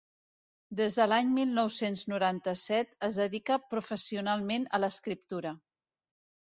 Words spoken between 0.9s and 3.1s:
de l’any mil nou-cents noranta-set